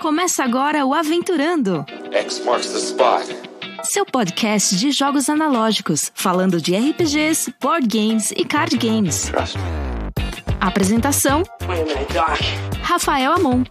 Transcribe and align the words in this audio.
Começa 0.00 0.42
agora 0.44 0.84
o 0.84 0.92
Aventurando, 0.92 1.84
X 2.12 2.44
marks 2.44 2.68
the 2.72 2.78
spot. 2.78 3.26
seu 3.84 4.04
podcast 4.04 4.76
de 4.76 4.90
jogos 4.90 5.28
analógicos, 5.28 6.10
falando 6.14 6.60
de 6.60 6.74
RPGs, 6.76 7.54
board 7.60 7.86
games 7.86 8.32
e 8.32 8.44
card 8.44 8.76
games. 8.76 9.30
Trust 9.30 9.56
me. 9.56 9.64
Apresentação: 10.60 11.42
Wait 11.68 11.82
a 11.82 11.84
minute, 11.84 12.12
Doc. 12.12 12.40
Rafael 12.82 13.32
Amon. 13.34 13.62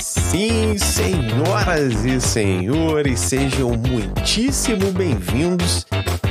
Sim, 0.00 0.78
senhoras 0.78 2.04
e 2.04 2.20
senhores, 2.20 3.20
sejam 3.20 3.70
muitíssimo 3.70 4.92
bem-vindos. 4.92 5.86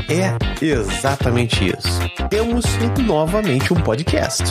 É 0.10 0.66
exatamente 0.66 1.66
isso. 1.66 2.00
Temos 2.30 2.66
novamente 3.06 3.72
um 3.72 3.80
podcast. 3.80 4.44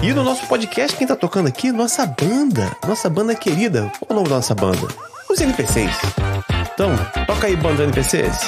E 0.00 0.12
no 0.12 0.22
nosso 0.22 0.46
podcast, 0.46 0.96
quem 0.96 1.06
tá 1.06 1.16
tocando 1.16 1.48
aqui? 1.48 1.72
Nossa 1.72 2.06
banda. 2.06 2.76
Nossa 2.86 3.10
banda 3.10 3.34
querida. 3.34 3.90
Qual 3.98 4.10
é 4.10 4.12
o 4.12 4.14
nome 4.14 4.28
da 4.28 4.36
nossa 4.36 4.54
banda? 4.54 4.86
Os 5.28 5.40
NPCs. 5.40 5.96
Então, 6.72 6.90
toca 7.26 7.48
aí, 7.48 7.56
banda 7.56 7.82
NPCs. 7.82 8.42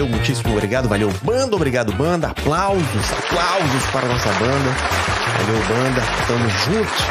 Valeu, 0.00 0.16
muitíssimo 0.16 0.52
obrigado. 0.52 0.88
Valeu, 0.88 1.12
banda. 1.22 1.56
Obrigado, 1.56 1.92
banda. 1.92 2.28
Aplausos, 2.28 3.12
aplausos 3.12 3.86
para 3.92 4.06
a 4.06 4.08
nossa 4.08 4.32
banda. 4.32 4.70
Valeu, 5.36 5.62
banda. 5.68 6.02
Tamo 6.26 6.48
juntos 6.48 7.04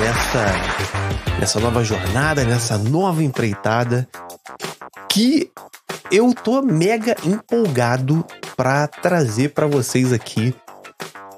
nessa, 0.00 1.40
nessa 1.40 1.60
nova 1.60 1.82
jornada, 1.82 2.44
nessa 2.44 2.76
nova 2.76 3.22
empreitada 3.24 4.06
que 5.08 5.50
eu 6.12 6.34
tô 6.34 6.60
mega 6.60 7.16
empolgado 7.24 8.22
para 8.54 8.86
trazer 8.86 9.54
para 9.54 9.66
vocês 9.66 10.12
aqui. 10.12 10.54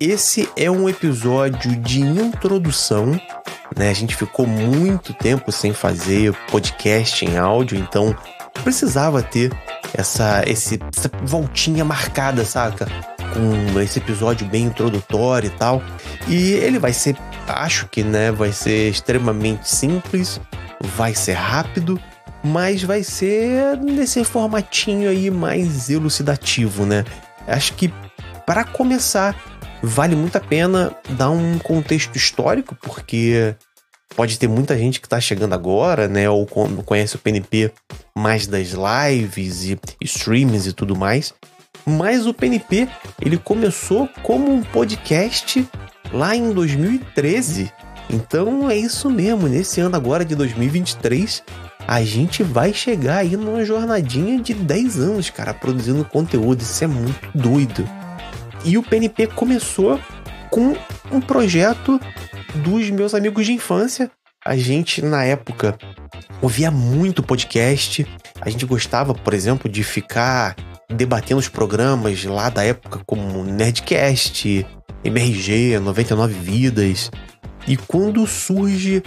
Esse 0.00 0.48
é 0.56 0.68
um 0.68 0.88
episódio 0.88 1.76
de 1.76 2.00
introdução, 2.00 3.12
né? 3.76 3.90
A 3.90 3.94
gente 3.94 4.16
ficou 4.16 4.48
muito 4.48 5.14
tempo 5.14 5.52
sem 5.52 5.72
fazer 5.72 6.34
podcast 6.50 7.24
em 7.24 7.38
áudio, 7.38 7.78
então 7.78 8.16
precisava 8.64 9.22
ter 9.22 9.52
essa, 9.94 10.42
esse, 10.46 10.78
essa 10.96 11.10
voltinha 11.22 11.84
marcada, 11.84 12.44
saca? 12.44 12.86
Com 13.32 13.80
esse 13.80 13.98
episódio 13.98 14.46
bem 14.46 14.64
introdutório 14.64 15.48
e 15.48 15.58
tal. 15.58 15.82
E 16.28 16.52
ele 16.52 16.78
vai 16.78 16.92
ser, 16.92 17.16
acho 17.46 17.88
que, 17.88 18.02
né? 18.02 18.30
Vai 18.30 18.52
ser 18.52 18.90
extremamente 18.90 19.68
simples, 19.68 20.40
vai 20.96 21.14
ser 21.14 21.34
rápido, 21.34 22.00
mas 22.42 22.82
vai 22.82 23.02
ser 23.02 23.76
nesse 23.78 24.24
formatinho 24.24 25.10
aí 25.10 25.30
mais 25.30 25.90
elucidativo, 25.90 26.86
né? 26.86 27.04
Acho 27.46 27.74
que 27.74 27.92
para 28.46 28.64
começar 28.64 29.36
vale 29.82 30.16
muito 30.16 30.36
a 30.36 30.40
pena 30.40 30.92
dar 31.10 31.30
um 31.30 31.58
contexto 31.58 32.16
histórico, 32.16 32.74
porque 32.80 33.54
pode 34.16 34.38
ter 34.38 34.48
muita 34.48 34.76
gente 34.76 35.00
que 35.00 35.08
tá 35.08 35.20
chegando 35.20 35.52
agora, 35.52 36.08
né, 36.08 36.28
ou 36.28 36.46
con- 36.46 36.76
conhece 36.82 37.16
o 37.16 37.18
PNP 37.18 37.70
mais 38.16 38.46
das 38.46 38.68
lives 38.72 39.64
e 39.64 39.78
streams 40.00 40.68
e 40.68 40.72
tudo 40.72 40.96
mais. 40.96 41.34
Mas 41.84 42.26
o 42.26 42.34
PNP, 42.34 42.88
ele 43.20 43.36
começou 43.36 44.08
como 44.22 44.50
um 44.52 44.62
podcast 44.62 45.68
lá 46.12 46.34
em 46.34 46.50
2013. 46.52 47.70
Então 48.10 48.70
é 48.70 48.76
isso 48.76 49.10
mesmo, 49.10 49.46
nesse 49.48 49.80
ano 49.80 49.94
agora 49.96 50.24
de 50.24 50.34
2023, 50.34 51.42
a 51.86 52.02
gente 52.02 52.42
vai 52.42 52.72
chegar 52.72 53.18
aí 53.18 53.36
numa 53.36 53.64
jornadinha 53.64 54.40
de 54.40 54.54
10 54.54 54.98
anos, 54.98 55.30
cara, 55.30 55.54
produzindo 55.54 56.04
conteúdo. 56.04 56.62
Isso 56.62 56.82
é 56.82 56.86
muito 56.86 57.28
doido. 57.34 57.88
E 58.64 58.76
o 58.78 58.82
PNP 58.82 59.28
começou 59.28 60.00
com 60.50 60.74
um 61.12 61.20
projeto 61.20 62.00
dos 62.56 62.90
meus 62.90 63.14
amigos 63.14 63.46
de 63.46 63.52
infância. 63.52 64.10
A 64.44 64.56
gente, 64.56 65.02
na 65.02 65.24
época, 65.24 65.76
ouvia 66.40 66.70
muito 66.70 67.22
podcast. 67.22 68.06
A 68.40 68.48
gente 68.48 68.64
gostava, 68.64 69.14
por 69.14 69.34
exemplo, 69.34 69.70
de 69.70 69.82
ficar 69.82 70.54
debatendo 70.88 71.40
os 71.40 71.48
programas 71.48 72.24
lá 72.24 72.48
da 72.48 72.64
época, 72.64 73.00
como 73.04 73.42
Nerdcast, 73.44 74.64
MRG, 75.04 75.78
99 75.80 76.34
Vidas. 76.34 77.10
E 77.66 77.76
quando 77.76 78.24
surge, 78.26 79.02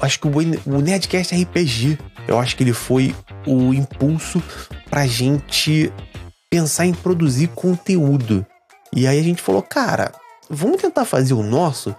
acho 0.00 0.20
que 0.20 0.28
o 0.28 0.80
Nerdcast 0.80 1.34
RPG, 1.34 1.98
eu 2.28 2.38
acho 2.38 2.56
que 2.56 2.62
ele 2.62 2.72
foi 2.72 3.14
o 3.46 3.74
impulso 3.74 4.40
pra 4.88 5.06
gente 5.06 5.92
pensar 6.48 6.86
em 6.86 6.94
produzir 6.94 7.48
conteúdo. 7.48 8.46
E 8.94 9.06
aí 9.08 9.18
a 9.18 9.22
gente 9.22 9.42
falou, 9.42 9.62
cara, 9.62 10.12
vamos 10.48 10.80
tentar 10.80 11.04
fazer 11.04 11.34
o 11.34 11.42
nosso? 11.42 11.94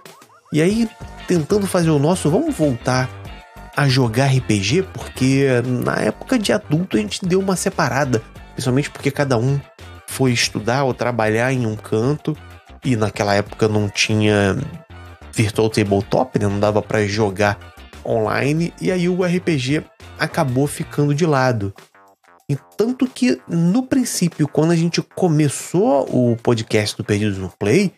E 0.53 0.61
aí, 0.61 0.89
tentando 1.27 1.65
fazer 1.65 1.89
o 1.89 1.99
nosso, 1.99 2.29
vamos 2.29 2.55
voltar 2.55 3.09
a 3.75 3.87
jogar 3.87 4.27
RPG, 4.27 4.83
porque 4.93 5.47
na 5.65 5.95
época 5.95 6.37
de 6.37 6.51
adulto 6.51 6.97
a 6.97 6.99
gente 6.99 7.25
deu 7.25 7.39
uma 7.39 7.55
separada, 7.55 8.21
principalmente 8.53 8.89
porque 8.89 9.09
cada 9.09 9.37
um 9.37 9.59
foi 10.07 10.33
estudar 10.33 10.83
ou 10.83 10.93
trabalhar 10.93 11.53
em 11.53 11.65
um 11.65 11.75
canto, 11.77 12.35
e 12.83 12.97
naquela 12.97 13.33
época 13.33 13.69
não 13.69 13.87
tinha 13.87 14.57
Virtual 15.33 15.69
Tabletop, 15.69 16.37
né? 16.37 16.47
não 16.47 16.59
dava 16.59 16.81
pra 16.81 17.07
jogar 17.07 17.57
online, 18.05 18.73
e 18.81 18.91
aí 18.91 19.07
o 19.07 19.23
RPG 19.23 19.85
acabou 20.19 20.67
ficando 20.67 21.15
de 21.15 21.25
lado. 21.25 21.73
E 22.49 22.57
tanto 22.75 23.07
que, 23.07 23.39
no 23.47 23.83
princípio, 23.83 24.45
quando 24.49 24.71
a 24.71 24.75
gente 24.75 25.01
começou 25.01 26.05
o 26.09 26.35
podcast 26.35 26.97
do 26.97 27.03
Perdidos 27.05 27.37
no 27.37 27.49
Play, 27.57 27.93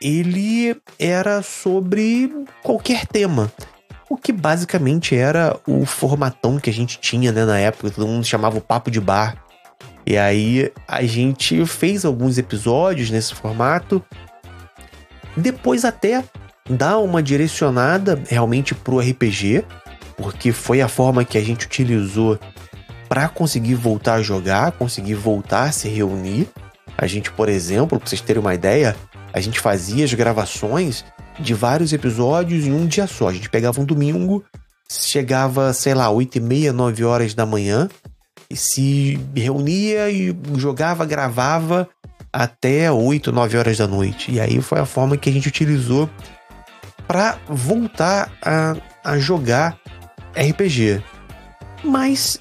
ele 0.00 0.76
era 0.98 1.42
sobre 1.42 2.32
qualquer 2.62 3.06
tema. 3.06 3.50
O 4.08 4.16
que 4.16 4.32
basicamente 4.32 5.16
era 5.16 5.58
o 5.66 5.84
formatão 5.84 6.58
que 6.58 6.70
a 6.70 6.72
gente 6.72 6.98
tinha 7.00 7.32
né, 7.32 7.44
na 7.44 7.58
época, 7.58 7.90
todo 7.90 8.06
mundo 8.06 8.24
chamava 8.24 8.56
o 8.58 8.60
Papo 8.60 8.90
de 8.90 9.00
Bar. 9.00 9.36
E 10.06 10.16
aí 10.16 10.72
a 10.86 11.02
gente 11.02 11.66
fez 11.66 12.04
alguns 12.04 12.38
episódios 12.38 13.10
nesse 13.10 13.34
formato. 13.34 14.02
Depois 15.36 15.84
até 15.84 16.22
dar 16.70 16.98
uma 16.98 17.22
direcionada 17.22 18.20
realmente 18.28 18.74
pro 18.74 19.00
RPG, 19.00 19.64
porque 20.16 20.52
foi 20.52 20.80
a 20.80 20.88
forma 20.88 21.24
que 21.24 21.36
a 21.36 21.42
gente 21.42 21.66
utilizou 21.66 22.38
para 23.08 23.28
conseguir 23.28 23.74
voltar 23.74 24.14
a 24.14 24.22
jogar, 24.22 24.72
conseguir 24.72 25.14
voltar 25.14 25.64
a 25.64 25.72
se 25.72 25.88
reunir. 25.88 26.48
A 26.96 27.06
gente, 27.06 27.30
por 27.32 27.48
exemplo, 27.48 27.98
para 27.98 28.08
vocês 28.08 28.20
terem 28.20 28.40
uma 28.40 28.54
ideia, 28.54 28.96
a 29.36 29.40
gente 29.40 29.60
fazia 29.60 30.02
as 30.02 30.14
gravações 30.14 31.04
de 31.38 31.52
vários 31.52 31.92
episódios 31.92 32.64
em 32.64 32.72
um 32.72 32.86
dia 32.86 33.06
só. 33.06 33.28
A 33.28 33.34
gente 33.34 33.50
pegava 33.50 33.78
um 33.78 33.84
domingo, 33.84 34.42
chegava, 34.90 35.74
sei 35.74 35.92
lá, 35.92 36.08
8 36.08 36.38
e 36.38 36.40
meia, 36.40 36.72
9 36.72 37.04
horas 37.04 37.34
da 37.34 37.44
manhã, 37.44 37.86
e 38.48 38.56
se 38.56 39.20
reunia 39.34 40.10
e 40.10 40.34
jogava, 40.54 41.04
gravava 41.04 41.86
até 42.32 42.90
8, 42.90 43.30
9 43.30 43.58
horas 43.58 43.76
da 43.76 43.86
noite. 43.86 44.32
E 44.32 44.40
aí 44.40 44.62
foi 44.62 44.80
a 44.80 44.86
forma 44.86 45.18
que 45.18 45.28
a 45.28 45.32
gente 45.32 45.48
utilizou 45.48 46.08
para 47.06 47.38
voltar 47.46 48.32
a, 48.40 48.74
a 49.04 49.18
jogar 49.18 49.78
RPG. 50.34 51.02
Mas 51.84 52.40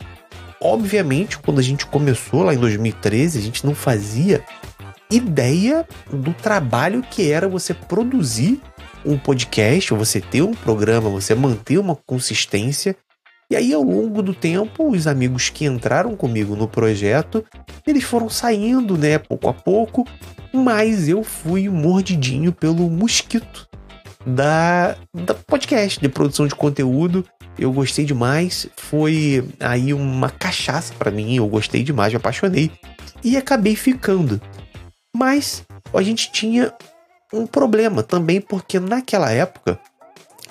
obviamente, 0.61 1.37
quando 1.39 1.59
a 1.59 1.63
gente 1.63 1.85
começou 1.87 2.43
lá 2.43 2.53
em 2.53 2.57
2013, 2.57 3.37
a 3.37 3.41
gente 3.41 3.65
não 3.65 3.75
fazia 3.75 4.41
ideia 5.15 5.87
do 6.11 6.33
trabalho 6.33 7.01
que 7.01 7.31
era 7.31 7.47
você 7.47 7.73
produzir 7.73 8.61
um 9.05 9.17
podcast, 9.17 9.93
você 9.93 10.19
ter 10.19 10.41
um 10.41 10.53
programa, 10.53 11.09
você 11.09 11.35
manter 11.35 11.77
uma 11.77 11.95
consistência. 11.95 12.95
E 13.49 13.55
aí, 13.55 13.73
ao 13.73 13.83
longo 13.83 14.23
do 14.23 14.33
tempo, 14.33 14.89
os 14.89 15.05
amigos 15.05 15.49
que 15.49 15.65
entraram 15.65 16.15
comigo 16.15 16.55
no 16.55 16.67
projeto, 16.67 17.45
eles 17.85 18.03
foram 18.03 18.27
saindo, 18.27 18.97
né, 18.97 19.19
pouco 19.19 19.47
a 19.47 19.53
pouco, 19.53 20.07
mas 20.51 21.07
eu 21.07 21.23
fui 21.23 21.69
mordidinho 21.69 22.51
pelo 22.51 22.89
mosquito 22.89 23.67
da, 24.25 24.95
da 25.13 25.35
podcast, 25.35 25.99
de 25.99 26.09
produção 26.09 26.47
de 26.47 26.55
conteúdo. 26.55 27.23
Eu 27.57 27.71
gostei 27.71 28.03
demais, 28.03 28.67
foi 28.75 29.47
aí 29.59 29.93
uma 29.93 30.29
cachaça 30.29 30.93
pra 30.97 31.11
mim, 31.11 31.35
eu 31.35 31.47
gostei 31.47 31.83
demais, 31.83 32.11
me 32.11 32.17
apaixonei 32.17 32.71
e 33.23 33.37
acabei 33.37 33.75
ficando. 33.75 34.41
Mas 35.15 35.63
a 35.93 36.01
gente 36.01 36.29
tinha 36.29 36.73
um 37.31 37.47
problema 37.47 38.03
também, 38.03 38.41
porque 38.41 38.81
naquela 38.81 39.31
época 39.31 39.79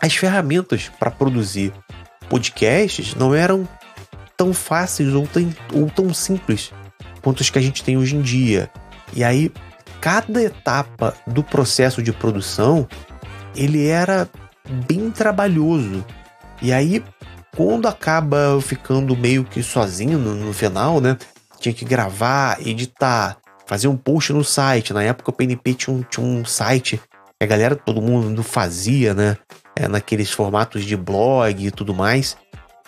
as 0.01 0.17
ferramentas 0.17 0.91
para 0.99 1.11
produzir 1.11 1.71
podcasts 2.31 3.15
não 3.15 3.35
eram 3.35 3.69
tão 4.39 4.55
fáceis 4.55 5.13
ou 5.13 5.27
tão, 5.27 5.55
ou 5.75 5.91
tão 5.91 6.15
simples 6.15 6.73
quanto 7.21 7.43
as 7.43 7.51
que 7.51 7.59
a 7.59 7.63
gente 7.63 7.85
tem 7.85 7.99
hoje 7.99 8.17
em 8.17 8.23
dia. 8.23 8.71
E 9.13 9.23
aí, 9.23 9.53
cada 10.01 10.43
etapa 10.43 11.15
do 11.27 11.45
processo 11.45 12.03
de 12.03 12.11
produção 12.11 12.89
ele 13.55 13.87
era 13.87 14.27
bem 14.89 15.11
trabalhoso. 15.11 16.03
E 16.63 16.73
aí, 16.73 17.05
quando 17.55 17.87
acaba 17.87 18.59
ficando 18.63 19.15
meio 19.15 19.45
que 19.45 19.63
sozinho 19.63 20.19
no, 20.19 20.35
no 20.35 20.55
final, 20.55 21.03
né? 21.03 21.19
Tinha 21.61 21.75
que 21.75 21.85
gravar, 21.85 22.59
editar, 22.67 23.39
fazer 23.67 23.89
um 23.89 23.97
post 23.97 24.33
no 24.33 24.45
site. 24.45 24.93
Na 24.93 25.03
época 25.03 25.31
o 25.31 25.33
PNP 25.33 25.75
tinha 25.75 25.97
um, 25.97 26.03
tinha 26.03 26.25
um 26.25 26.45
site 26.45 27.01
que 27.39 27.45
a 27.45 27.47
galera, 27.47 27.75
todo 27.75 28.01
mundo 28.01 28.43
fazia, 28.43 29.13
né? 29.15 29.37
É, 29.77 29.89
naqueles 29.89 30.31
formatos 30.31 30.85
de 30.85 30.97
blog 30.97 31.67
e 31.67 31.71
tudo 31.71 31.93
mais. 31.93 32.37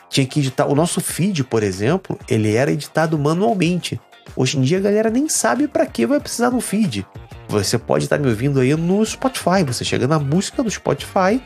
Tinha 0.08 0.26
que 0.26 0.38
editar. 0.38 0.66
O 0.66 0.74
nosso 0.74 1.00
feed, 1.00 1.44
por 1.44 1.62
exemplo, 1.62 2.18
ele 2.28 2.54
era 2.54 2.70
editado 2.70 3.18
manualmente. 3.18 4.00
Hoje 4.36 4.58
em 4.58 4.62
dia 4.62 4.78
a 4.78 4.80
galera 4.80 5.10
nem 5.10 5.28
sabe 5.28 5.66
para 5.66 5.86
que 5.86 6.06
vai 6.06 6.20
precisar 6.20 6.50
no 6.50 6.60
feed. 6.60 7.06
Você 7.48 7.78
pode 7.78 8.04
estar 8.04 8.18
me 8.18 8.28
ouvindo 8.28 8.60
aí 8.60 8.74
no 8.74 9.04
Spotify. 9.04 9.64
Você 9.66 9.84
chega 9.84 10.06
na 10.06 10.18
busca 10.18 10.62
do 10.62 10.70
Spotify 10.70 11.40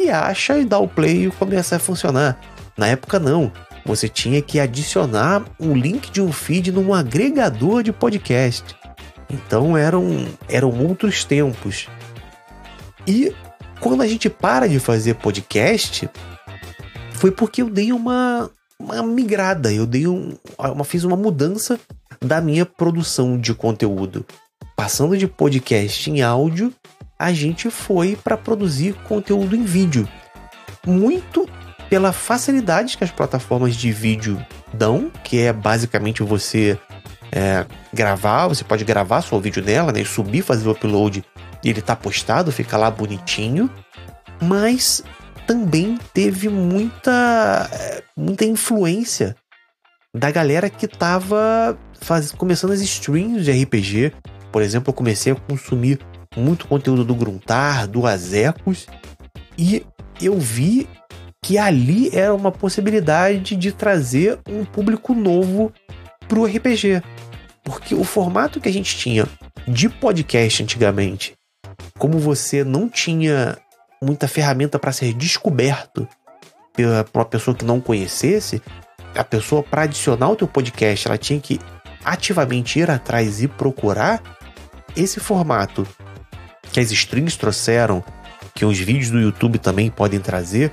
e 0.00 0.10
acha 0.10 0.58
e 0.58 0.64
dá 0.64 0.78
o 0.78 0.88
play 0.88 1.26
e 1.26 1.30
começa 1.30 1.76
a 1.76 1.78
funcionar. 1.78 2.38
Na 2.76 2.86
época 2.86 3.18
não. 3.18 3.52
Você 3.86 4.08
tinha 4.08 4.42
que 4.42 4.58
adicionar 4.58 5.44
um 5.60 5.72
link 5.72 6.10
de 6.10 6.20
um 6.20 6.32
feed 6.32 6.72
num 6.72 6.92
agregador 6.92 7.84
de 7.84 7.92
podcast. 7.92 8.76
Então 9.30 9.76
eram, 9.76 10.26
eram 10.48 10.70
outros 10.84 11.24
tempos. 11.24 11.86
E 13.06 13.32
quando 13.80 14.02
a 14.02 14.06
gente 14.08 14.28
para 14.28 14.68
de 14.68 14.80
fazer 14.80 15.14
podcast, 15.14 16.10
foi 17.12 17.30
porque 17.30 17.62
eu 17.62 17.70
dei 17.70 17.92
uma, 17.92 18.50
uma 18.76 19.02
migrada, 19.04 19.72
eu 19.72 19.86
dei 19.86 20.08
um, 20.08 20.36
uma, 20.58 20.84
fiz 20.84 21.04
uma 21.04 21.16
mudança 21.16 21.78
da 22.20 22.40
minha 22.40 22.66
produção 22.66 23.38
de 23.38 23.54
conteúdo. 23.54 24.26
Passando 24.74 25.16
de 25.16 25.28
podcast 25.28 26.10
em 26.10 26.22
áudio, 26.22 26.74
a 27.16 27.32
gente 27.32 27.70
foi 27.70 28.16
para 28.16 28.36
produzir 28.36 28.94
conteúdo 29.04 29.54
em 29.54 29.62
vídeo. 29.62 30.08
Muito 30.84 31.48
pela 31.88 32.12
facilidade 32.12 32.96
que 32.96 33.04
as 33.04 33.10
plataformas 33.10 33.76
de 33.76 33.92
vídeo 33.92 34.44
dão, 34.72 35.10
que 35.22 35.38
é 35.38 35.52
basicamente 35.52 36.22
você 36.22 36.78
é, 37.32 37.64
gravar, 37.92 38.48
você 38.48 38.64
pode 38.64 38.84
gravar 38.84 39.22
seu 39.22 39.40
vídeo 39.40 39.62
nela, 39.62 39.92
né, 39.92 40.04
subir, 40.04 40.42
fazer 40.42 40.68
o 40.68 40.72
upload 40.72 41.24
e 41.62 41.70
ele 41.70 41.80
tá 41.80 41.96
postado, 41.96 42.52
fica 42.52 42.76
lá 42.76 42.90
bonitinho, 42.90 43.70
mas 44.42 45.02
também 45.46 45.98
teve 46.12 46.48
muita 46.48 47.68
é, 47.72 48.02
muita 48.16 48.44
influência 48.44 49.36
da 50.14 50.30
galera 50.30 50.70
que 50.70 50.88
tava 50.88 51.78
faz, 52.00 52.32
começando 52.32 52.72
as 52.72 52.80
streams 52.80 53.44
de 53.44 53.52
RPG. 53.52 54.12
Por 54.50 54.62
exemplo, 54.62 54.90
eu 54.90 54.94
comecei 54.94 55.32
a 55.32 55.36
consumir 55.36 55.98
muito 56.36 56.66
conteúdo 56.66 57.04
do 57.04 57.14
Gruntar, 57.14 57.86
do 57.86 58.06
Azecos, 58.06 58.86
e 59.58 59.84
eu 60.20 60.38
vi 60.38 60.88
que 61.46 61.58
ali 61.58 62.10
era 62.12 62.34
uma 62.34 62.50
possibilidade 62.50 63.54
de 63.54 63.70
trazer 63.70 64.40
um 64.48 64.64
público 64.64 65.14
novo 65.14 65.72
pro 66.26 66.44
RPG. 66.44 67.00
Porque 67.62 67.94
o 67.94 68.02
formato 68.02 68.60
que 68.60 68.68
a 68.68 68.72
gente 68.72 68.96
tinha 68.96 69.28
de 69.68 69.88
podcast 69.88 70.64
antigamente, 70.64 71.34
como 72.00 72.18
você 72.18 72.64
não 72.64 72.88
tinha 72.88 73.56
muita 74.02 74.26
ferramenta 74.26 74.76
para 74.76 74.90
ser 74.90 75.12
descoberto 75.14 76.08
por 77.12 77.20
uma 77.20 77.24
pessoa 77.24 77.56
que 77.56 77.64
não 77.64 77.80
conhecesse, 77.80 78.60
a 79.14 79.22
pessoa 79.22 79.62
para 79.62 79.82
adicionar 79.82 80.30
o 80.30 80.36
teu 80.36 80.48
podcast, 80.48 81.06
ela 81.06 81.16
tinha 81.16 81.38
que 81.38 81.60
ativamente 82.04 82.80
ir 82.80 82.90
atrás 82.90 83.40
e 83.40 83.46
procurar 83.46 84.20
esse 84.96 85.20
formato 85.20 85.86
que 86.72 86.80
as 86.80 86.90
strings 86.90 87.36
trouxeram, 87.36 88.02
que 88.52 88.64
os 88.64 88.80
vídeos 88.80 89.10
do 89.10 89.20
YouTube 89.20 89.60
também 89.60 89.92
podem 89.92 90.18
trazer, 90.18 90.72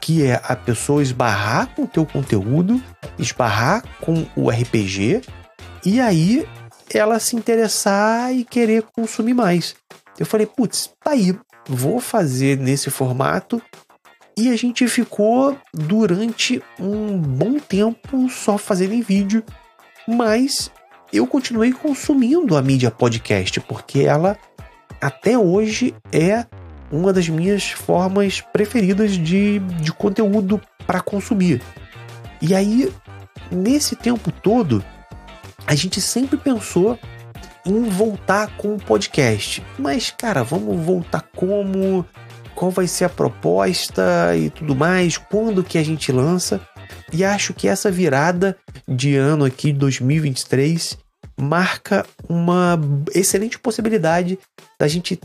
que 0.00 0.24
é 0.24 0.40
a 0.42 0.56
pessoa 0.56 1.02
esbarrar 1.02 1.74
com 1.74 1.82
o 1.82 1.88
teu 1.88 2.06
conteúdo, 2.06 2.82
esbarrar 3.18 3.84
com 4.00 4.26
o 4.34 4.50
RPG 4.50 5.22
e 5.84 6.00
aí 6.00 6.46
ela 6.92 7.18
se 7.20 7.36
interessar 7.36 8.34
e 8.34 8.44
querer 8.44 8.82
consumir 8.94 9.34
mais. 9.34 9.74
Eu 10.18 10.26
falei, 10.26 10.46
putz, 10.46 10.90
tá 11.02 11.12
aí, 11.12 11.36
vou 11.68 12.00
fazer 12.00 12.58
nesse 12.58 12.90
formato. 12.90 13.62
E 14.36 14.48
a 14.50 14.56
gente 14.56 14.86
ficou 14.88 15.56
durante 15.72 16.62
um 16.78 17.18
bom 17.18 17.58
tempo 17.58 18.28
só 18.30 18.56
fazendo 18.56 18.94
em 18.94 19.02
vídeo, 19.02 19.44
mas 20.08 20.70
eu 21.12 21.26
continuei 21.26 21.72
consumindo 21.72 22.56
a 22.56 22.62
mídia 22.62 22.90
podcast, 22.90 23.60
porque 23.60 24.00
ela 24.00 24.38
até 25.00 25.36
hoje 25.36 25.94
é 26.12 26.46
uma 26.90 27.12
das 27.12 27.28
minhas 27.28 27.70
formas 27.70 28.40
preferidas 28.40 29.12
de, 29.12 29.58
de 29.58 29.92
conteúdo 29.92 30.60
para 30.86 31.00
consumir. 31.00 31.62
E 32.42 32.54
aí, 32.54 32.92
nesse 33.50 33.94
tempo 33.94 34.32
todo, 34.32 34.84
a 35.66 35.74
gente 35.74 36.00
sempre 36.00 36.36
pensou 36.36 36.98
em 37.64 37.82
voltar 37.84 38.56
com 38.56 38.74
o 38.74 38.78
podcast. 38.78 39.62
Mas, 39.78 40.10
cara, 40.10 40.42
vamos 40.42 40.84
voltar 40.84 41.22
como? 41.36 42.04
Qual 42.54 42.70
vai 42.70 42.86
ser 42.86 43.04
a 43.04 43.08
proposta 43.08 44.36
e 44.36 44.50
tudo 44.50 44.74
mais? 44.74 45.16
Quando 45.16 45.64
que 45.64 45.78
a 45.78 45.82
gente 45.82 46.10
lança? 46.12 46.60
E 47.12 47.24
acho 47.24 47.54
que 47.54 47.68
essa 47.68 47.90
virada 47.90 48.56
de 48.86 49.16
ano 49.16 49.44
aqui, 49.44 49.72
2023, 49.72 50.98
marca 51.40 52.04
uma 52.28 52.78
excelente 53.14 53.58
possibilidade 53.58 54.38
da 54.78 54.86
gente 54.86 55.18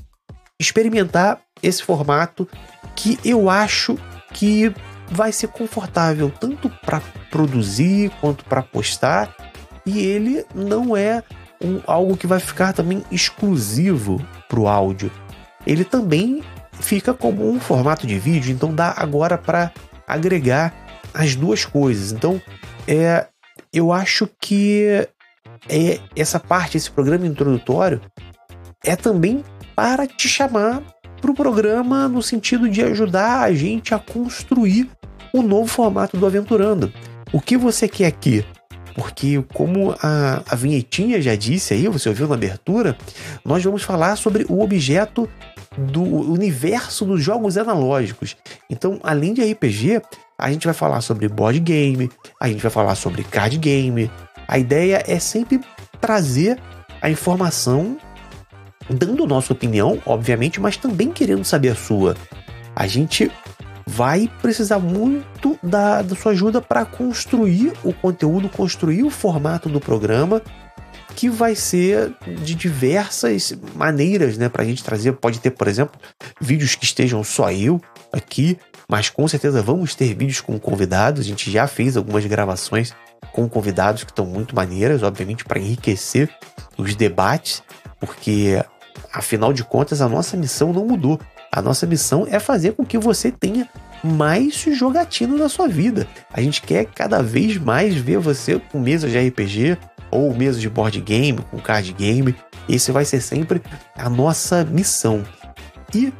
experimentar 0.60 1.42
esse 1.62 1.84
formato 1.84 2.48
que 2.96 3.19
eu 3.24 3.50
acho 3.50 3.98
que 4.34 4.74
vai 5.10 5.31
ser 5.31 5.48
confortável 5.50 6.31
tanto 6.31 6.69
para 6.84 7.02
produzir 7.30 8.12
quanto 8.22 8.44
para 8.46 8.62
postar 8.62 9.36
e 9.86 10.00
ele 10.00 10.46
não 10.54 10.96
é 10.98 11.24
um, 11.62 11.81
algo 11.86 12.18
que 12.18 12.28
vai 12.28 12.40
ficar 12.40 12.74
também 12.74 13.04
exclusivo 13.12 14.25
para 14.50 14.60
o 14.60 14.68
áudio. 14.68 15.12
Ele 15.66 15.84
também 15.84 16.44
fica 16.74 17.13
como 17.13 17.50
um 17.50 17.60
formato 17.60 18.06
de 18.07 18.18
vídeo, 18.18 18.52
então 18.52 18.74
dá 18.74 18.94
agora 18.98 19.38
para 19.38 19.72
agregar 20.07 20.74
as 21.13 21.36
duas 21.36 21.66
coisas. 21.66 22.12
Então, 22.12 22.42
é, 22.88 23.28
eu 23.72 23.92
acho 23.92 24.28
que 24.40 25.07
é, 25.69 26.00
essa 26.16 26.40
parte, 26.40 26.78
esse 26.78 26.92
programa 26.92 27.25
introdutório, 27.25 28.02
é 28.84 28.96
também 28.96 29.44
para 29.75 30.07
te 30.07 30.27
chamar 30.27 30.81
para 31.22 31.31
o 31.31 31.36
programa 31.36 32.07
no 32.07 32.22
sentido 32.22 32.69
de 32.69 32.81
ajudar 32.83 33.42
a 33.42 33.54
gente 33.54 33.94
a 33.94 34.00
construir 34.00 34.90
o 35.33 35.42
novo 35.42 35.68
formato 35.68 36.18
do 36.18 36.26
Aventurando. 36.26 36.92
O 37.33 37.42
que 37.42 37.57
você 37.57 37.88
quer 37.88 38.07
aqui? 38.07 38.45
Porque, 38.95 39.44
como 39.54 39.94
a, 40.02 40.42
a 40.47 40.56
vinhetinha 40.56 41.21
já 41.21 41.35
disse 41.35 41.73
aí, 41.73 41.88
você 41.88 42.07
ouviu 42.07 42.28
na 42.28 42.35
abertura, 42.35 42.97
nós 43.44 43.61
vamos 43.61 43.83
falar 43.83 44.16
sobre 44.16 44.45
o 44.47 44.61
objeto 44.61 45.30
do 45.78 46.02
universo 46.02 47.04
dos 47.04 47.21
jogos 47.21 47.57
analógicos. 47.57 48.38
Então, 48.69 49.00
além 49.04 49.33
de 49.33 49.44
RPG, 49.44 50.02
a 50.38 50.50
gente 50.50 50.66
vai 50.66 50.73
falar 50.73 51.02
sobre 51.02 51.28
board 51.28 51.59
game, 51.59 52.09
a 52.40 52.47
gente 52.47 52.61
vai 52.61 52.71
falar 52.71 52.95
sobre 52.95 53.23
card 53.23 53.57
game. 53.57 54.09
A 54.47 54.57
ideia 54.57 55.04
é 55.06 55.19
sempre 55.19 55.59
trazer 56.00 56.57
a 57.02 57.09
informação, 57.09 57.97
dando 58.89 59.25
nossa 59.25 59.54
opinião, 59.54 60.01
obviamente, 60.06 60.59
mas 60.59 60.77
também 60.77 61.11
querendo 61.11 61.44
saber 61.44 61.69
a 61.69 61.75
sua. 61.75 62.15
A 62.75 62.87
gente 62.87 63.31
vai 63.85 64.30
precisar 64.42 64.80
muito 64.80 65.57
da, 65.61 66.01
da 66.01 66.15
sua 66.15 66.31
ajuda 66.31 66.61
para 66.61 66.85
construir 66.85 67.73
o 67.83 67.94
conteúdo, 67.94 68.49
construir 68.49 69.04
o 69.04 69.09
formato 69.09 69.69
do 69.69 69.80
programa, 69.80 70.42
que 71.15 71.30
vai 71.30 71.56
ser 71.56 72.13
de 72.44 72.56
diversas 72.56 73.57
maneiras, 73.73 74.37
né? 74.37 74.49
Para 74.49 74.63
a 74.63 74.65
gente 74.65 74.83
trazer. 74.83 75.13
Pode 75.13 75.39
ter, 75.39 75.51
por 75.51 75.68
exemplo, 75.68 75.99
vídeos 76.42 76.75
que 76.75 76.83
estejam 76.83 77.23
só 77.23 77.51
eu 77.51 77.80
aqui, 78.11 78.57
mas 78.89 79.09
com 79.09 79.27
certeza 79.27 79.61
vamos 79.61 79.95
ter 79.95 80.13
vídeos 80.13 80.42
com 80.42 80.59
convidados. 80.59 81.21
A 81.21 81.23
gente 81.23 81.49
já 81.49 81.68
fez 81.68 81.95
algumas 81.95 82.25
gravações 82.25 82.94
com 83.31 83.47
convidados 83.47 84.04
que 84.04 84.11
estão 84.11 84.25
muito 84.25 84.56
maneiras, 84.56 85.04
obviamente, 85.04 85.45
para 85.45 85.59
enriquecer 85.59 86.30
os 86.77 86.95
debates, 86.95 87.63
porque 87.99 88.63
afinal 89.16 89.54
de 89.54 89.64
contas 89.64 90.02
a 90.02 90.10
nossa 90.10 90.36
missão 90.36 90.74
não 90.74 90.86
mudou. 90.86 91.19
A 91.52 91.62
nossa 91.62 91.88
missão 91.88 92.28
é 92.30 92.40
fazer 92.40 92.74
com 92.74 92.86
que 92.86 92.98
você 92.98 93.31
tenha 93.31 93.68
mais 94.04 94.56
jogatino 94.56 95.38
na 95.38 95.48
sua 95.48 95.68
vida. 95.68 96.06
A 96.34 96.42
gente 96.42 96.62
quer 96.62 96.86
cada 96.86 97.24
vez 97.24 97.57
mais 97.57 97.95
ver 97.95 98.18
você 98.18 98.60
com 98.60 98.80
mesas 98.80 99.12
de 99.12 99.18
RPG 99.18 99.78
ou 100.12 100.36
mesas 100.36 100.62
de 100.62 100.69
board 100.69 101.00
game, 101.00 101.40
com 101.50 101.57
card 101.57 101.94
game. 101.94 102.36
Esse 102.68 102.92
vai 102.92 103.06
ser 103.06 103.22
sempre 103.22 103.62
a 103.95 104.10
nossa 104.10 104.66
missão. 104.66 105.24
E 105.94 106.12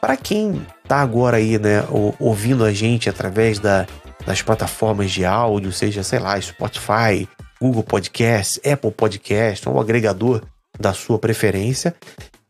para 0.00 0.16
quem 0.16 0.60
tá 0.86 1.00
agora 1.00 1.38
aí, 1.38 1.58
né, 1.58 1.84
ouvindo 2.18 2.64
a 2.64 2.72
gente 2.72 3.08
através 3.08 3.58
da, 3.58 3.86
das 4.26 4.42
plataformas 4.42 5.10
de 5.10 5.24
áudio, 5.24 5.72
seja, 5.72 6.02
sei 6.02 6.18
lá, 6.18 6.38
Spotify, 6.40 7.26
Google 7.60 7.82
Podcast, 7.82 8.60
Apple 8.68 8.90
Podcast, 8.90 9.66
ou 9.68 9.80
agregador 9.80 10.42
da 10.78 10.92
sua 10.92 11.18
preferência, 11.18 11.94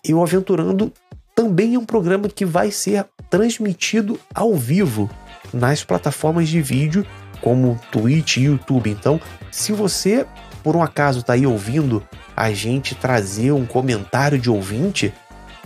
eu 0.04 0.22
aventurando 0.22 0.92
também 1.34 1.74
é 1.74 1.78
um 1.78 1.84
programa 1.84 2.28
que 2.28 2.44
vai 2.44 2.70
ser 2.70 3.04
transmitido 3.28 4.18
ao 4.34 4.54
vivo 4.54 5.10
nas 5.52 5.84
plataformas 5.84 6.48
de 6.48 6.62
vídeo 6.62 7.06
como 7.42 7.78
Twitch 7.92 8.38
e 8.38 8.44
YouTube. 8.44 8.88
Então, 8.90 9.20
se 9.50 9.72
você 9.72 10.26
por 10.62 10.74
um 10.74 10.82
acaso 10.82 11.20
está 11.20 11.34
aí 11.34 11.46
ouvindo 11.46 12.02
a 12.36 12.50
gente 12.50 12.96
trazer 12.96 13.52
um 13.52 13.64
comentário 13.64 14.36
de 14.36 14.50
ouvinte, 14.50 15.14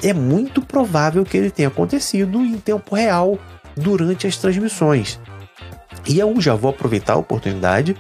é 0.03 0.13
muito 0.13 0.61
provável 0.61 1.25
que 1.25 1.39
ele 1.39 1.51
tenha 1.51 1.69
acontecido 1.69 2.39
em 2.43 2.59
tempo 2.59 2.95
real 2.95 3.39
durante 3.75 4.27
as 4.27 4.37
transmissões. 4.37 5.19
E 6.07 6.19
eu 6.19 6.39
já 6.39 6.55
vou 6.55 6.71
aproveitar 6.71 7.15
a 7.15 7.19
oportunidade 7.19 7.97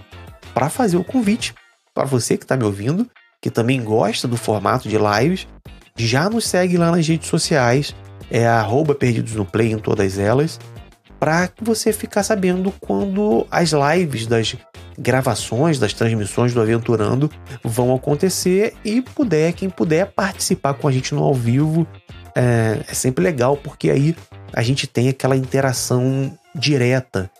para 0.52 0.68
fazer 0.68 0.98
o 0.98 1.04
convite 1.04 1.54
para 1.94 2.04
você 2.04 2.36
que 2.36 2.44
está 2.44 2.54
me 2.54 2.64
ouvindo, 2.64 3.08
que 3.40 3.50
também 3.50 3.82
gosta 3.82 4.28
do 4.28 4.36
formato 4.36 4.88
de 4.88 4.96
lives, 4.96 5.46
já 5.96 6.28
nos 6.28 6.46
segue 6.46 6.76
lá 6.76 6.90
nas 6.90 7.06
redes 7.06 7.28
sociais, 7.28 7.94
é 8.30 8.46
arroba 8.46 8.94
Perdidos 8.94 9.34
no 9.34 9.44
Play 9.44 9.72
em 9.72 9.78
todas 9.78 10.18
elas, 10.18 10.58
para 11.18 11.50
você 11.60 11.92
ficar 11.92 12.22
sabendo 12.22 12.72
quando 12.80 13.46
as 13.50 13.72
lives 13.72 14.26
das 14.26 14.56
gravações, 14.98 15.78
das 15.78 15.92
transmissões 15.92 16.54
do 16.54 16.60
Aventurando 16.60 17.30
vão 17.62 17.94
acontecer 17.94 18.74
e 18.84 19.02
puder, 19.02 19.52
quem 19.52 19.68
puder 19.68 20.12
participar 20.12 20.74
com 20.74 20.88
a 20.88 20.92
gente 20.92 21.14
no 21.14 21.22
ao 21.22 21.34
vivo, 21.34 21.86
é, 22.34 22.80
é 22.88 22.94
sempre 22.94 23.22
legal, 23.22 23.56
porque 23.56 23.90
aí 23.90 24.16
a 24.52 24.62
gente 24.62 24.86
tem 24.86 25.08
aquela 25.08 25.36
interação 25.36 26.36
direta 26.54 27.30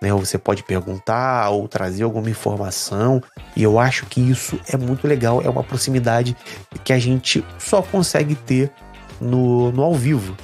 né? 0.00 0.12
Você 0.12 0.38
pode 0.38 0.62
perguntar 0.62 1.50
ou 1.50 1.68
trazer 1.68 2.04
alguma 2.04 2.30
informação, 2.30 3.22
e 3.56 3.62
eu 3.62 3.78
acho 3.78 4.06
que 4.06 4.20
isso 4.20 4.58
é 4.68 4.76
muito 4.76 5.06
legal, 5.06 5.42
é 5.42 5.48
uma 5.48 5.64
proximidade 5.64 6.36
que 6.84 6.92
a 6.92 6.98
gente 6.98 7.44
só 7.58 7.82
consegue 7.82 8.34
ter 8.34 8.72
no, 9.20 9.72
no 9.72 9.82
ao 9.82 9.94
vivo. 9.94 10.36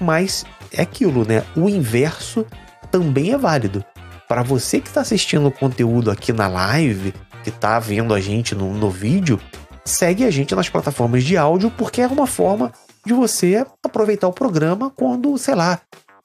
Mas 0.00 0.44
é 0.72 0.82
aquilo, 0.82 1.24
né? 1.24 1.44
O 1.56 1.68
inverso 1.68 2.46
também 2.90 3.32
é 3.32 3.38
válido. 3.38 3.84
Para 4.28 4.42
você 4.42 4.80
que 4.80 4.88
está 4.88 5.00
assistindo 5.00 5.46
o 5.46 5.52
conteúdo 5.52 6.10
aqui 6.10 6.32
na 6.32 6.48
live, 6.48 7.12
que 7.42 7.50
está 7.50 7.78
vendo 7.78 8.14
a 8.14 8.20
gente 8.20 8.54
no, 8.54 8.72
no 8.72 8.90
vídeo, 8.90 9.40
segue 9.84 10.24
a 10.24 10.30
gente 10.30 10.54
nas 10.54 10.68
plataformas 10.68 11.24
de 11.24 11.36
áudio, 11.36 11.70
porque 11.76 12.00
é 12.00 12.06
uma 12.06 12.26
forma 12.26 12.72
de 13.04 13.12
você 13.12 13.64
aproveitar 13.84 14.28
o 14.28 14.32
programa 14.32 14.90
quando, 14.90 15.36
sei 15.36 15.54
lá, 15.54 15.80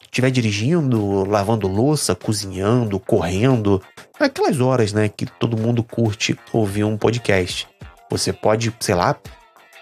estiver 0.08 0.32
dirigindo, 0.32 1.24
lavando 1.26 1.68
louça, 1.68 2.16
cozinhando, 2.16 3.00
correndo, 3.00 3.82
aquelas 4.20 4.60
horas, 4.60 4.94
né, 4.94 5.08
que 5.10 5.26
todo 5.26 5.58
mundo 5.58 5.84
curte 5.84 6.38
ouvir 6.52 6.84
um 6.84 6.98
podcast. 6.98 7.68
Você 8.10 8.34
pode, 8.34 8.74
sei 8.80 8.96
lá, 8.96 9.16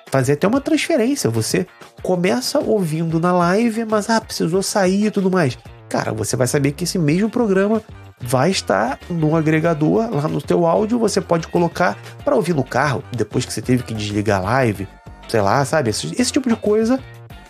fazer 0.08 0.34
até 0.34 0.48
uma 0.48 0.62
transferência. 0.62 1.30
Você 1.30 1.68
começa 2.02 2.60
ouvindo 2.60 3.20
na 3.20 3.32
live, 3.32 3.86
mas 3.86 4.10
ah, 4.10 4.20
precisou 4.20 4.64
sair 4.64 5.06
e 5.06 5.12
tudo 5.12 5.30
mais. 5.32 5.58
Cara, 5.90 6.12
você 6.12 6.36
vai 6.36 6.48
saber 6.48 6.72
que 6.72 6.84
esse 6.84 6.98
mesmo 6.98 7.30
programa 7.30 7.82
vai 8.20 8.50
estar 8.50 8.98
no 9.10 9.36
agregador 9.36 10.10
lá 10.10 10.28
no 10.28 10.42
teu 10.42 10.66
áudio, 10.66 10.98
você 10.98 11.22
pode 11.22 11.48
colocar 11.48 11.98
para 12.24 12.36
ouvir 12.36 12.54
no 12.54 12.64
carro, 12.64 13.04
depois 13.12 13.46
que 13.46 13.54
você 13.54 13.62
teve 13.62 13.84
que 13.84 13.94
desligar 13.94 14.40
a 14.40 14.44
live, 14.44 14.88
sei 15.28 15.42
lá, 15.42 15.64
sabe? 15.66 15.90
Esse, 15.90 16.16
esse 16.20 16.32
tipo 16.32 16.50
de 16.50 16.56
coisa 16.56 17.00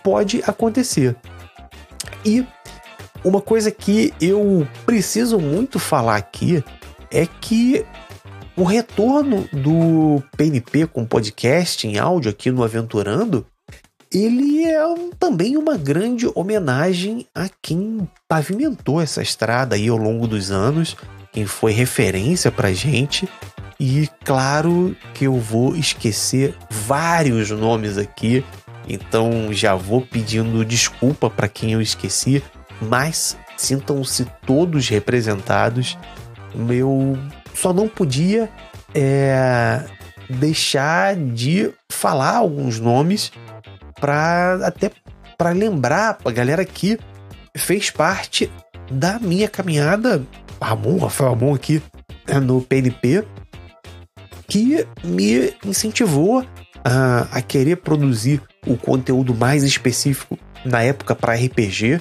pode 0.03 0.43
acontecer. 0.45 1.15
E 2.25 2.45
uma 3.23 3.41
coisa 3.41 3.71
que 3.71 4.13
eu 4.21 4.67
preciso 4.85 5.39
muito 5.39 5.79
falar 5.79 6.15
aqui 6.15 6.63
é 7.11 7.25
que 7.25 7.85
o 8.55 8.63
retorno 8.63 9.47
do 9.51 10.23
PNP 10.37 10.87
com 10.87 11.05
podcast 11.05 11.85
em 11.85 11.97
áudio 11.97 12.31
aqui 12.31 12.51
no 12.51 12.63
Aventurando, 12.63 13.45
ele 14.13 14.63
é 14.63 14.85
um, 14.87 15.09
também 15.11 15.57
uma 15.57 15.77
grande 15.77 16.25
homenagem 16.33 17.27
a 17.35 17.49
quem 17.61 18.07
pavimentou 18.27 19.01
essa 19.01 19.21
estrada 19.21 19.75
aí 19.75 19.89
ao 19.89 19.97
longo 19.97 20.25
dos 20.25 20.51
anos, 20.51 20.95
quem 21.33 21.45
foi 21.45 21.73
referência 21.73 22.49
pra 22.49 22.71
gente. 22.71 23.27
E 23.77 24.07
claro 24.23 24.95
que 25.13 25.25
eu 25.25 25.37
vou 25.37 25.75
esquecer 25.75 26.55
vários 26.69 27.51
nomes 27.51 27.97
aqui, 27.97 28.45
então 28.87 29.51
já 29.51 29.75
vou 29.75 29.99
pedindo 29.99 30.63
desculpa 30.63 31.29
para 31.29 31.49
quem 31.49 31.73
eu 31.73 31.81
esqueci, 31.81 32.41
mas 32.81 33.37
sintam-se 33.57 34.25
todos 34.45 34.89
representados. 34.89 35.97
Eu 36.69 37.17
só 37.53 37.73
não 37.73 37.87
podia 37.87 38.49
é, 38.93 39.83
deixar 40.29 41.15
de 41.15 41.71
falar 41.89 42.37
alguns 42.37 42.79
nomes 42.79 43.31
para 43.99 44.59
até 44.65 44.91
para 45.37 45.51
lembrar 45.51 46.17
a 46.23 46.31
galera 46.31 46.63
que 46.63 46.97
fez 47.57 47.89
parte 47.89 48.49
da 48.89 49.19
minha 49.19 49.49
caminhada, 49.49 50.23
Ramon, 50.61 50.97
Rafael 50.97 51.33
Ramon 51.33 51.53
aqui 51.53 51.81
é, 52.27 52.39
no 52.39 52.61
PNP, 52.61 53.25
que 54.47 54.87
me 55.03 55.53
incentivou 55.65 56.45
a, 56.83 57.27
a 57.31 57.41
querer 57.41 57.77
produzir 57.77 58.41
o 58.65 58.77
conteúdo 58.77 59.33
mais 59.33 59.63
específico 59.63 60.37
na 60.63 60.81
época 60.83 61.15
para 61.15 61.35
RPG 61.35 61.99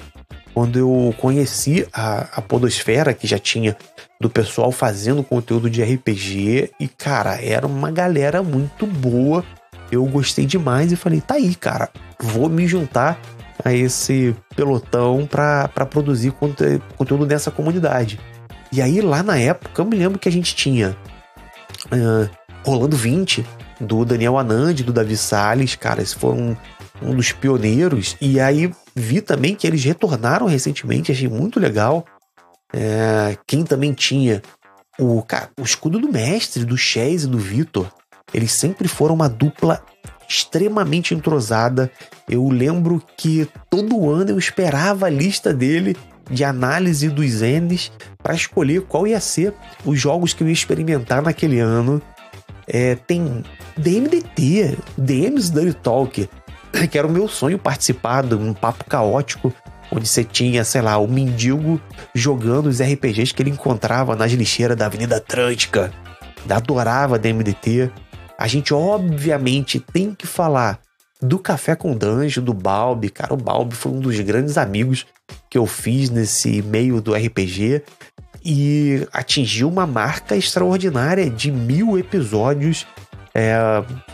quando 0.55 0.79
eu 0.79 1.13
conheci 1.17 1.85
a, 1.91 2.29
a 2.37 2.41
Podosfera, 2.41 3.13
que 3.13 3.27
já 3.27 3.37
tinha 3.37 3.75
do 4.21 4.29
pessoal 4.29 4.71
fazendo 4.71 5.21
conteúdo 5.21 5.69
de 5.69 5.83
RPG, 5.83 6.71
e 6.79 6.87
cara, 6.87 7.43
era 7.43 7.67
uma 7.67 7.91
galera 7.91 8.41
muito 8.41 8.87
boa. 8.87 9.43
Eu 9.91 10.05
gostei 10.05 10.45
demais 10.45 10.93
e 10.93 10.95
falei, 10.95 11.19
tá 11.19 11.33
aí, 11.33 11.53
cara, 11.53 11.89
vou 12.17 12.47
me 12.47 12.65
juntar 12.65 13.19
a 13.65 13.73
esse 13.73 14.33
pelotão 14.55 15.27
para 15.27 15.67
produzir 15.89 16.31
conte 16.31 16.81
conteúdo 16.97 17.25
nessa 17.25 17.51
comunidade. 17.51 18.17
E 18.71 18.81
aí, 18.81 19.01
lá 19.01 19.21
na 19.21 19.37
época, 19.37 19.81
eu 19.81 19.85
me 19.85 19.97
lembro 19.97 20.17
que 20.17 20.29
a 20.29 20.31
gente 20.31 20.55
tinha 20.55 20.95
uh, 21.87 22.29
Rolando 22.65 22.95
20, 22.95 23.45
do 23.81 24.05
Daniel 24.05 24.37
Anand, 24.37 24.75
do 24.83 24.93
Davi 24.93 25.17
Salles, 25.17 25.75
cara, 25.75 26.01
esses 26.01 26.13
foram 26.13 26.57
um 27.01 27.13
dos 27.13 27.33
pioneiros. 27.33 28.15
E 28.21 28.39
aí 28.39 28.71
vi 28.95 29.21
também 29.21 29.55
que 29.55 29.67
eles 29.67 29.83
retornaram 29.83 30.45
recentemente, 30.45 31.11
achei 31.11 31.27
muito 31.27 31.59
legal. 31.59 32.05
É, 32.73 33.37
quem 33.45 33.63
também 33.63 33.93
tinha 33.93 34.41
o, 34.97 35.21
cara, 35.21 35.49
o 35.59 35.63
escudo 35.63 35.99
do 35.99 36.11
mestre, 36.11 36.63
do 36.63 36.77
Chase 36.77 37.25
e 37.25 37.29
do 37.29 37.37
Vitor, 37.37 37.91
eles 38.33 38.51
sempre 38.51 38.87
foram 38.87 39.15
uma 39.15 39.29
dupla 39.29 39.83
extremamente 40.27 41.13
entrosada. 41.13 41.91
Eu 42.27 42.47
lembro 42.49 43.01
que 43.17 43.47
todo 43.69 44.09
ano 44.09 44.31
eu 44.31 44.39
esperava 44.39 45.05
a 45.05 45.09
lista 45.09 45.53
dele 45.53 45.95
de 46.29 46.43
análise 46.43 47.09
dos 47.09 47.41
Ends 47.41 47.91
para 48.21 48.33
escolher 48.33 48.81
qual 48.81 49.05
ia 49.05 49.19
ser 49.19 49.53
os 49.85 49.99
jogos 49.99 50.33
que 50.33 50.43
eu 50.43 50.47
ia 50.47 50.53
experimentar 50.53 51.21
naquele 51.21 51.59
ano. 51.59 52.01
É, 52.67 52.95
tem 52.95 53.43
DMDT, 53.77 54.77
DMs 54.97 55.51
Dirty 55.51 55.75
Talk, 55.75 56.27
que 56.89 56.97
era 56.97 57.07
o 57.07 57.11
meu 57.11 57.27
sonho 57.27 57.57
participar 57.57 58.23
de 58.23 58.35
um 58.35 58.53
papo 58.53 58.85
caótico 58.85 59.53
onde 59.91 60.07
você 60.07 60.23
tinha, 60.23 60.63
sei 60.63 60.81
lá, 60.81 60.97
o 60.97 61.07
mendigo 61.07 61.79
jogando 62.13 62.67
os 62.67 62.81
RPGs 62.81 63.33
que 63.33 63.41
ele 63.41 63.51
encontrava 63.51 64.15
nas 64.15 64.31
lixeiras 64.31 64.75
da 64.75 64.87
Avenida 64.87 65.17
Atlântica. 65.17 65.91
Adorava 66.49 67.17
DMDT. 67.17 67.91
A 68.37 68.47
gente, 68.47 68.73
obviamente, 68.73 69.79
tem 69.79 70.13
que 70.13 70.27
falar 70.27 70.79
do 71.21 71.39
Café 71.39 71.75
com 71.75 71.95
Danjo, 71.95 72.41
do 72.41 72.53
Balbi. 72.53 73.09
Cara, 73.09 73.33
o 73.33 73.37
Balbi 73.37 73.75
foi 73.75 73.91
um 73.91 73.99
dos 73.99 74.19
grandes 74.19 74.57
amigos 74.57 75.05
que 75.49 75.57
eu 75.57 75.65
fiz 75.65 76.09
nesse 76.09 76.61
meio 76.61 77.01
do 77.01 77.13
RPG 77.13 77.83
e 78.43 79.07
atingiu 79.11 79.67
uma 79.69 79.87
marca 79.87 80.35
extraordinária 80.35 81.29
de 81.29 81.51
mil 81.51 81.97
episódios. 81.97 82.85
É, 83.33 83.55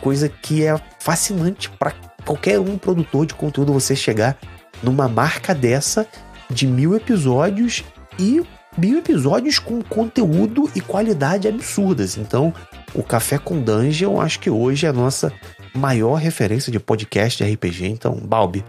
coisa 0.00 0.28
que 0.28 0.64
é 0.64 0.80
fascinante 0.98 1.70
para 1.70 1.92
qualquer 2.24 2.58
um 2.58 2.78
produtor 2.78 3.26
de 3.26 3.34
conteúdo 3.34 3.72
você 3.72 3.94
chegar 3.94 4.36
numa 4.82 5.08
marca 5.08 5.54
dessa 5.54 6.06
de 6.50 6.66
mil 6.66 6.94
episódios 6.94 7.84
e 8.18 8.42
mil 8.76 8.98
episódios 8.98 9.58
com 9.58 9.82
conteúdo 9.82 10.70
e 10.74 10.80
qualidade 10.80 11.48
absurdas. 11.48 12.16
Então, 12.16 12.52
o 12.94 13.02
Café 13.02 13.38
com 13.38 13.60
Dungeon, 13.60 14.20
acho 14.20 14.40
que 14.40 14.50
hoje 14.50 14.86
é 14.86 14.88
a 14.88 14.92
nossa 14.92 15.32
maior 15.74 16.14
referência 16.14 16.70
de 16.70 16.78
podcast 16.78 17.42
de 17.42 17.50
RPG. 17.50 17.86
Então, 17.86 18.14
Balbi, 18.14 18.64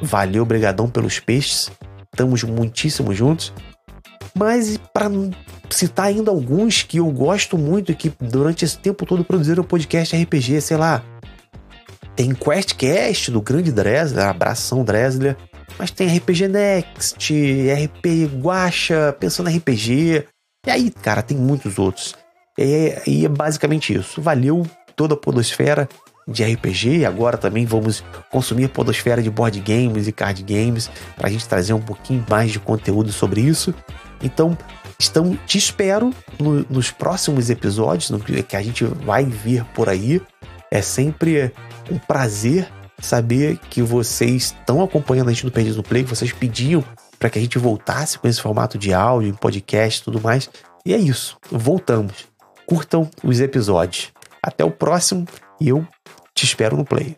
valeu, 0.00 0.44
brigadão 0.44 0.88
pelos 0.88 1.18
peixes. 1.18 1.70
Estamos 2.12 2.42
muitíssimo 2.42 3.14
juntos. 3.14 3.52
Mas 4.34 4.78
para 4.92 5.10
citar 5.70 6.06
ainda 6.06 6.30
alguns 6.30 6.82
que 6.82 6.98
eu 6.98 7.10
gosto 7.10 7.56
muito 7.56 7.92
e 7.92 7.94
que 7.94 8.12
durante 8.20 8.64
esse 8.64 8.78
tempo 8.78 9.06
todo 9.06 9.24
produziram 9.24 9.64
podcast 9.64 10.14
RPG, 10.14 10.60
sei 10.60 10.76
lá, 10.76 11.02
tem 12.16 12.34
QuestCast 12.34 13.30
do 13.30 13.42
grande 13.42 13.70
Dresler, 13.70 14.24
abração 14.24 14.82
Dresler. 14.82 15.36
Mas 15.78 15.90
tem 15.90 16.08
RPG 16.16 16.48
Next, 16.48 17.32
RP 17.70 18.26
Guacha, 18.40 19.14
pensando 19.20 19.50
em 19.50 19.58
RPG. 19.58 20.24
E 20.66 20.70
aí, 20.70 20.90
cara, 20.90 21.22
tem 21.22 21.36
muitos 21.36 21.78
outros. 21.78 22.14
E, 22.58 22.94
e 23.06 23.26
é 23.26 23.28
basicamente 23.28 23.94
isso. 23.94 24.22
Valeu 24.22 24.66
toda 24.96 25.14
a 25.14 25.16
Podosfera. 25.16 25.86
de 26.26 26.42
RPG 26.42 27.04
agora 27.04 27.36
também 27.36 27.66
vamos 27.66 28.02
consumir 28.32 28.68
podosfera 28.68 29.22
de 29.22 29.30
board 29.30 29.60
games 29.60 30.08
e 30.08 30.12
card 30.12 30.42
games 30.42 30.90
para 31.14 31.28
a 31.28 31.30
gente 31.30 31.46
trazer 31.46 31.72
um 31.72 31.80
pouquinho 31.80 32.24
mais 32.28 32.50
de 32.50 32.58
conteúdo 32.58 33.12
sobre 33.12 33.42
isso. 33.42 33.74
Então, 34.22 34.56
estão, 34.98 35.38
te 35.46 35.58
espero 35.58 36.10
no, 36.40 36.64
nos 36.70 36.90
próximos 36.90 37.50
episódios 37.50 38.08
no, 38.10 38.18
que 38.18 38.56
a 38.56 38.62
gente 38.62 38.84
vai 38.84 39.24
vir 39.24 39.64
por 39.66 39.88
aí. 39.88 40.20
É 40.70 40.82
sempre 40.82 41.52
um 41.90 41.98
prazer 41.98 42.68
saber 42.98 43.58
que 43.70 43.82
vocês 43.82 44.44
estão 44.44 44.82
acompanhando 44.82 45.28
a 45.28 45.32
gente 45.32 45.44
no 45.44 45.50
Perdido 45.50 45.76
no 45.76 45.82
Play, 45.82 46.04
que 46.04 46.10
vocês 46.10 46.32
pediam 46.32 46.84
para 47.18 47.30
que 47.30 47.38
a 47.38 47.42
gente 47.42 47.58
voltasse 47.58 48.18
com 48.18 48.28
esse 48.28 48.40
formato 48.40 48.78
de 48.78 48.92
áudio, 48.92 49.34
podcast 49.34 50.00
e 50.00 50.04
tudo 50.04 50.20
mais. 50.20 50.48
E 50.84 50.94
é 50.94 50.98
isso, 50.98 51.36
voltamos. 51.50 52.26
Curtam 52.66 53.08
os 53.22 53.40
episódios. 53.40 54.12
Até 54.42 54.64
o 54.64 54.70
próximo 54.70 55.26
e 55.60 55.68
eu 55.68 55.86
te 56.34 56.44
espero 56.44 56.76
no 56.76 56.84
Play. 56.84 57.16